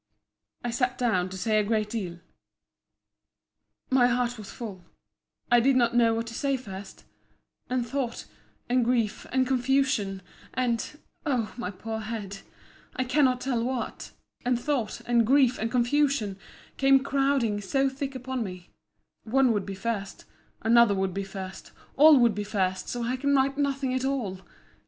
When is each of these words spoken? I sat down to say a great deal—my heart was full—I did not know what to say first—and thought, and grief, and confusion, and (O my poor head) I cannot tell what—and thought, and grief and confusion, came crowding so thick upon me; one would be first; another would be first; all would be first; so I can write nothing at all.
I 0.63 0.71
sat 0.71 0.97
down 0.97 1.29
to 1.29 1.37
say 1.37 1.59
a 1.59 1.63
great 1.63 1.91
deal—my 1.91 4.07
heart 4.07 4.35
was 4.39 4.49
full—I 4.49 5.59
did 5.59 5.75
not 5.75 5.95
know 5.95 6.15
what 6.15 6.25
to 6.25 6.33
say 6.33 6.57
first—and 6.57 7.85
thought, 7.87 8.25
and 8.67 8.83
grief, 8.83 9.27
and 9.31 9.45
confusion, 9.45 10.23
and 10.55 10.97
(O 11.27 11.53
my 11.55 11.69
poor 11.69 11.99
head) 11.99 12.39
I 12.95 13.03
cannot 13.03 13.41
tell 13.41 13.63
what—and 13.63 14.59
thought, 14.59 15.01
and 15.05 15.23
grief 15.23 15.59
and 15.59 15.69
confusion, 15.69 16.39
came 16.77 17.03
crowding 17.03 17.61
so 17.61 17.87
thick 17.87 18.15
upon 18.15 18.43
me; 18.43 18.71
one 19.23 19.53
would 19.53 19.67
be 19.67 19.75
first; 19.75 20.25
another 20.63 20.95
would 20.95 21.13
be 21.13 21.23
first; 21.23 21.73
all 21.95 22.17
would 22.17 22.33
be 22.33 22.43
first; 22.43 22.89
so 22.89 23.03
I 23.03 23.17
can 23.17 23.35
write 23.35 23.55
nothing 23.59 23.93
at 23.93 24.03
all. 24.05 24.39